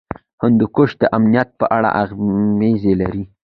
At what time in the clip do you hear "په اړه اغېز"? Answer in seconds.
1.59-2.83